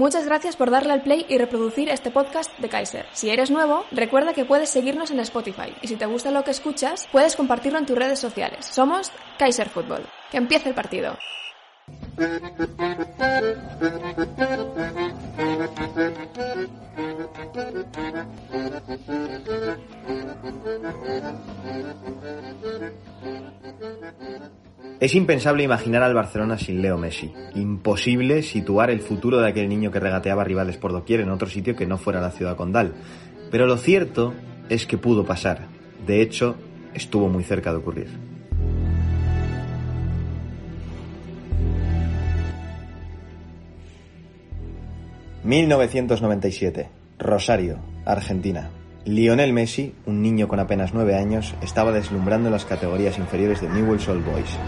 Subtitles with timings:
[0.00, 3.04] Muchas gracias por darle al play y reproducir este podcast de Kaiser.
[3.12, 6.52] Si eres nuevo, recuerda que puedes seguirnos en Spotify y si te gusta lo que
[6.52, 8.64] escuchas, puedes compartirlo en tus redes sociales.
[8.64, 10.06] Somos Kaiser Fútbol.
[10.30, 11.18] Que empiece el partido.
[24.98, 27.32] Es impensable imaginar al Barcelona sin Leo Messi.
[27.80, 31.76] Imposible situar el futuro de aquel niño que regateaba rivales por doquier en otro sitio
[31.76, 32.92] que no fuera la ciudad condal.
[33.50, 34.34] Pero lo cierto
[34.68, 35.68] es que pudo pasar.
[36.06, 36.56] De hecho,
[36.92, 38.08] estuvo muy cerca de ocurrir.
[45.42, 46.86] ...1997...
[47.18, 48.68] Rosario, Argentina.
[49.06, 53.70] Lionel Messi, un niño con apenas nueve años, estaba deslumbrando en las categorías inferiores de
[53.70, 54.58] Newell's Old Boys.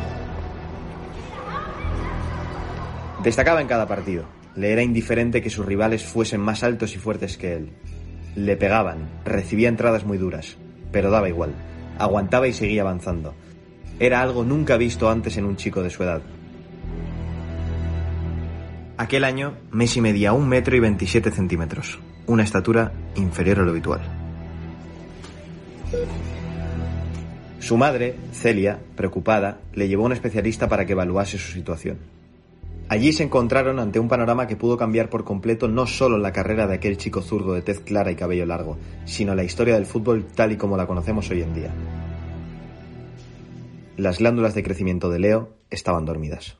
[3.23, 4.25] Destacaba en cada partido.
[4.57, 7.71] Le era indiferente que sus rivales fuesen más altos y fuertes que él.
[8.35, 10.57] Le pegaban, recibía entradas muy duras,
[10.91, 11.55] pero daba igual.
[11.99, 13.35] Aguantaba y seguía avanzando.
[14.01, 16.23] Era algo nunca visto antes en un chico de su edad.
[18.99, 24.01] Aquel año, Messi medía un metro y 27 centímetros, una estatura inferior a lo habitual.
[27.61, 31.99] Su madre, Celia, preocupada, le llevó a un especialista para que evaluase su situación.
[32.93, 36.67] Allí se encontraron ante un panorama que pudo cambiar por completo no solo la carrera
[36.67, 38.77] de aquel chico zurdo de tez clara y cabello largo,
[39.07, 41.71] sino la historia del fútbol tal y como la conocemos hoy en día.
[43.97, 46.59] Las glándulas de crecimiento de Leo estaban dormidas.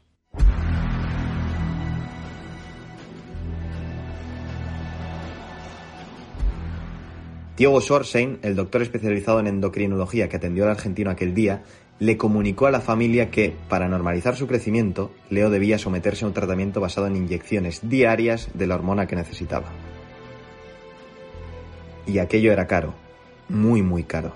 [7.55, 11.63] Diego Schorsein, el doctor especializado en endocrinología que atendió al argentino aquel día,
[11.99, 16.35] le comunicó a la familia que, para normalizar su crecimiento, Leo debía someterse a un
[16.35, 19.67] tratamiento basado en inyecciones diarias de la hormona que necesitaba.
[22.07, 22.95] Y aquello era caro,
[23.49, 24.33] muy muy caro.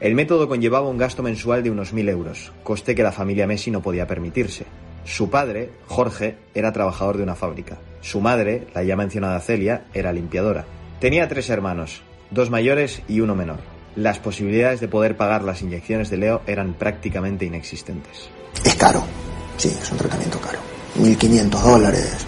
[0.00, 3.72] El método conllevaba un gasto mensual de unos mil euros, coste que la familia Messi
[3.72, 4.66] no podía permitirse.
[5.04, 7.78] Su padre, Jorge, era trabajador de una fábrica.
[8.00, 10.66] Su madre, la ya mencionada Celia, era limpiadora.
[11.00, 13.77] Tenía tres hermanos, dos mayores y uno menor.
[13.98, 18.30] Las posibilidades de poder pagar las inyecciones de Leo eran prácticamente inexistentes.
[18.64, 19.02] Es caro,
[19.56, 20.60] sí, es un tratamiento caro.
[21.00, 22.26] 1.500 dólares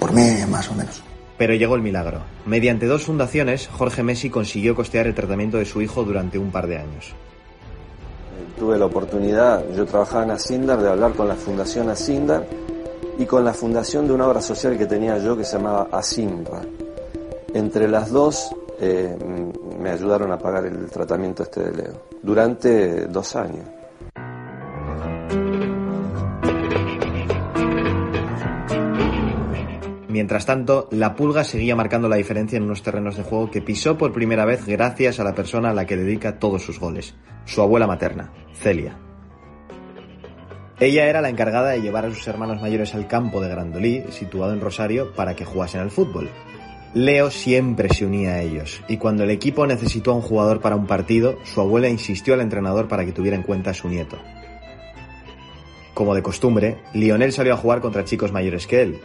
[0.00, 1.00] por mes, más o menos.
[1.38, 2.22] Pero llegó el milagro.
[2.44, 6.66] Mediante dos fundaciones, Jorge Messi consiguió costear el tratamiento de su hijo durante un par
[6.66, 7.14] de años.
[8.58, 12.48] Tuve la oportunidad, yo trabajaba en Asindar, de hablar con la Fundación Asindar
[13.16, 16.62] y con la fundación de una obra social que tenía yo que se llamaba Asimra.
[17.54, 18.50] Entre las dos
[18.80, 19.16] eh,
[19.78, 23.64] me ayudaron a pagar el tratamiento este de Leo durante dos años.
[30.16, 33.98] Mientras tanto, la pulga seguía marcando la diferencia en unos terrenos de juego que pisó
[33.98, 37.60] por primera vez gracias a la persona a la que dedica todos sus goles, su
[37.60, 38.96] abuela materna, Celia.
[40.80, 44.54] Ella era la encargada de llevar a sus hermanos mayores al campo de Grandolí, situado
[44.54, 46.30] en Rosario, para que jugasen al fútbol.
[46.96, 50.76] Leo siempre se unía a ellos, y cuando el equipo necesitó a un jugador para
[50.76, 54.16] un partido, su abuela insistió al entrenador para que tuviera en cuenta a su nieto.
[55.92, 58.98] Como de costumbre, Lionel salió a jugar contra chicos mayores que él,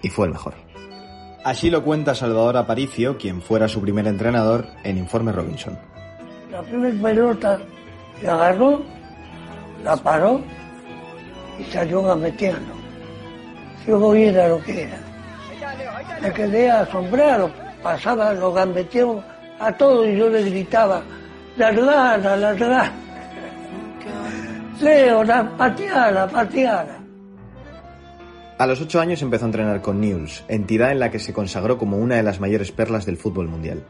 [0.00, 0.54] y fue el mejor.
[1.42, 5.76] Así lo cuenta Salvador Aparicio, quien fuera su primer entrenador, en Informe Robinson.
[6.52, 7.58] La primera pelota
[8.22, 8.80] la agarró,
[9.82, 10.40] la paró
[11.58, 12.74] y salió gambeteando.
[13.88, 15.13] Yo viera lo que era.
[16.20, 17.50] Me quedé asombrado,
[17.82, 19.22] pasaba los gambeteos
[19.58, 21.02] a todos y yo le gritaba,
[21.56, 22.92] largada, largada.
[24.80, 26.98] Leo, la pateada, pateada.
[28.58, 31.78] A los ocho años empezó a entrenar con Newell's, entidad en la que se consagró
[31.78, 33.84] como una de las mayores perlas del fútbol mundial.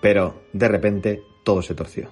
[0.00, 2.10] Pero, de repente, todo se torció.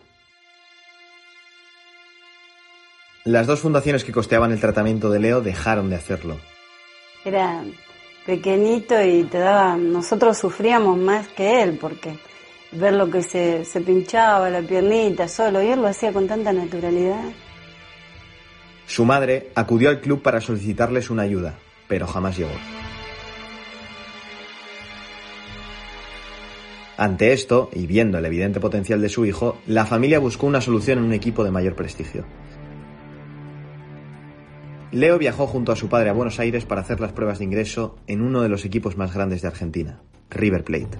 [3.25, 6.37] Las dos fundaciones que costeaban el tratamiento de Leo dejaron de hacerlo.
[7.25, 7.63] Era
[8.29, 12.19] pequeñito y te daba, nosotros sufríamos más que él porque
[12.73, 16.53] ver lo que se, se pinchaba la piernita solo y él lo hacía con tanta
[16.53, 17.25] naturalidad.
[18.87, 21.59] Su madre acudió al club para solicitarles una ayuda,
[21.89, 22.51] pero jamás llegó.
[26.99, 30.99] Ante esto, y viendo el evidente potencial de su hijo, la familia buscó una solución
[30.99, 32.27] en un equipo de mayor prestigio.
[34.91, 37.97] Leo viajó junto a su padre a Buenos Aires para hacer las pruebas de ingreso
[38.07, 40.01] en uno de los equipos más grandes de Argentina,
[40.31, 40.99] River Plate.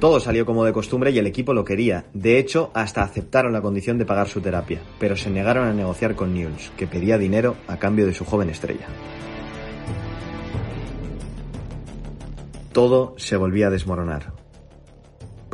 [0.00, 2.06] Todo salió como de costumbre y el equipo lo quería.
[2.12, 6.14] De hecho, hasta aceptaron la condición de pagar su terapia, pero se negaron a negociar
[6.16, 8.86] con Newell's, que pedía dinero a cambio de su joven estrella.
[12.72, 14.43] Todo se volvía a desmoronar.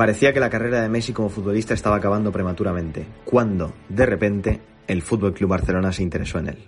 [0.01, 5.03] Parecía que la carrera de Messi como futbolista estaba acabando prematuramente, cuando, de repente, el
[5.03, 6.59] Fútbol Club Barcelona se interesó en él.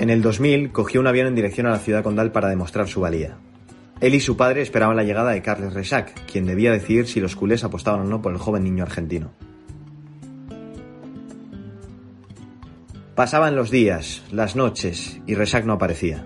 [0.00, 3.00] En el 2000 cogió un avión en dirección a la ciudad condal para demostrar su
[3.00, 3.36] valía.
[4.00, 7.36] Él y su padre esperaban la llegada de Carles Rechac, quien debía decidir si los
[7.36, 9.30] culés apostaban o no por el joven niño argentino.
[13.18, 16.24] Pasaban los días, las noches, y Rechac no aparecía.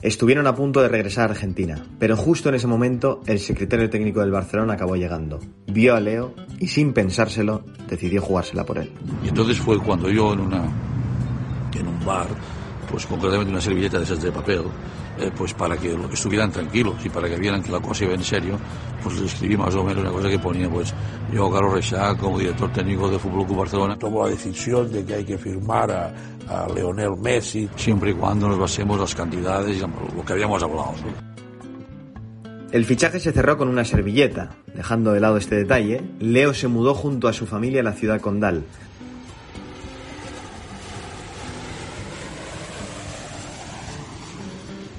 [0.00, 4.20] Estuvieron a punto de regresar a Argentina, pero justo en ese momento el secretario técnico
[4.20, 5.40] del Barcelona acabó llegando.
[5.66, 8.92] Vio a Leo y sin pensárselo decidió jugársela por él.
[9.24, 10.62] Y entonces fue cuando yo en una
[11.74, 12.28] en un bar,
[12.88, 14.62] pues concretamente una servilleta de esas de papel,
[15.18, 18.24] eh, pues para que estuvieran tranquilos y para que vieran que la cosa iba en
[18.24, 18.58] serio,
[19.02, 20.92] pues les escribí más o menos una cosa que ponía, pues
[21.32, 25.14] yo, Carlos Reixac, como director técnico de Fútbol Club Barcelona, tomo la decisión de que
[25.14, 26.14] hay que firmar a,
[26.48, 27.68] a Leonel Messi.
[27.76, 30.92] Siempre y cuando nos basemos las cantidades y lo que habíamos hablado.
[30.92, 31.36] ¿no?
[32.72, 34.50] El fichaje se cerró con una servilleta.
[34.74, 38.20] Dejando de lado este detalle, Leo se mudó junto a su familia a la ciudad
[38.20, 38.64] condal,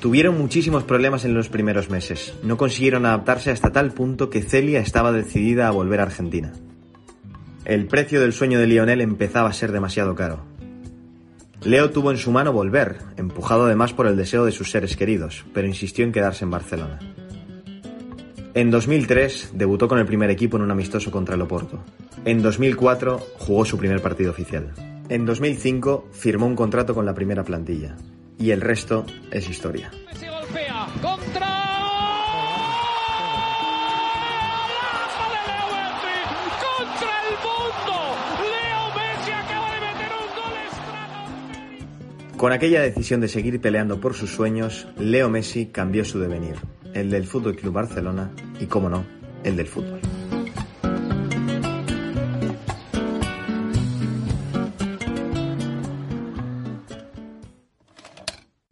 [0.07, 2.33] Tuvieron muchísimos problemas en los primeros meses.
[2.41, 6.53] No consiguieron adaptarse hasta tal punto que Celia estaba decidida a volver a Argentina.
[7.65, 10.45] El precio del sueño de Lionel empezaba a ser demasiado caro.
[11.61, 15.43] Leo tuvo en su mano volver, empujado además por el deseo de sus seres queridos,
[15.53, 16.99] pero insistió en quedarse en Barcelona.
[18.53, 21.83] En 2003 debutó con el primer equipo en un amistoso contra el Oporto.
[22.23, 24.71] En 2004 jugó su primer partido oficial.
[25.09, 27.97] En 2005 firmó un contrato con la primera plantilla
[28.39, 29.91] y el resto es historia.
[30.13, 31.67] Se golpea contra
[42.37, 46.57] Con aquella decisión de seguir peleando por sus sueños, Leo Messi cambió su devenir,
[46.93, 49.03] el del Fútbol Club Barcelona y, como no,
[49.43, 49.99] el del fútbol.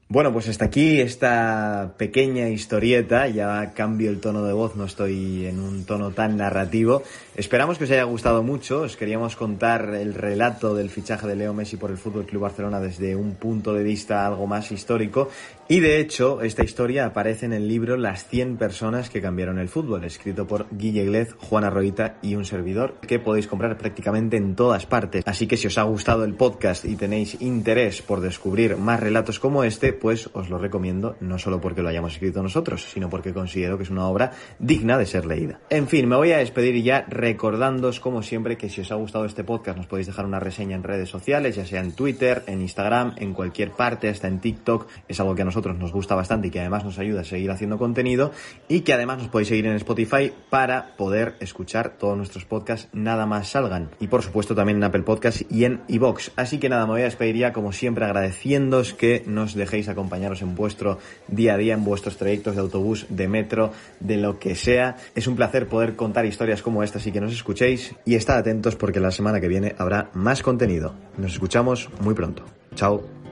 [0.08, 3.28] Bueno, pues hasta aquí esta pequeña historieta.
[3.28, 7.02] Ya cambio el tono de voz, no estoy en un tono tan narrativo.
[7.36, 8.82] Esperamos que os haya gustado mucho.
[8.82, 12.80] Os queríamos contar el relato del fichaje de Leo Messi por el Fútbol Club Barcelona
[12.80, 15.30] desde un punto de vista algo más histórico.
[15.68, 19.68] Y de hecho, esta historia aparece en el libro Las 100 personas que cambiaron el
[19.68, 24.54] fútbol, escrito por Guille Glez, Juana Roita y un servidor, que podéis comprar prácticamente en
[24.56, 25.24] todas partes.
[25.26, 29.40] Así que si os ha gustado el podcast y tenéis interés por descubrir más relatos
[29.40, 33.34] como este, pues os lo recomiendo, no solo porque lo hayamos escrito nosotros, sino porque
[33.34, 35.60] considero que es una obra digna de ser leída.
[35.70, 39.26] En fin, me voy a despedir ya recordándoos, como siempre, que si os ha gustado
[39.26, 42.62] este podcast, nos podéis dejar una reseña en redes sociales, ya sea en Twitter, en
[42.62, 44.88] Instagram, en cualquier parte, hasta en TikTok.
[45.08, 47.52] Es algo que a nosotros nos gusta bastante y que además nos ayuda a seguir
[47.52, 48.32] haciendo contenido.
[48.68, 53.26] Y que además nos podéis seguir en Spotify para poder escuchar todos nuestros podcasts nada
[53.26, 53.90] más salgan.
[54.00, 56.32] Y por supuesto también en Apple Podcasts y en iBox.
[56.36, 60.42] Así que nada, me voy a despedir ya, como siempre, agradeciéndoos que nos dejéis acompañaros
[60.42, 64.56] en vuestro día a día, en vuestros trayectos de autobús, de metro, de lo que
[64.56, 64.98] sea.
[65.16, 68.76] Es un placer poder contar historias como estas y que nos escuchéis y estad atentos
[68.76, 70.94] porque la semana que viene habrá más contenido.
[71.18, 72.44] Nos escuchamos muy pronto.
[72.76, 73.25] Chao.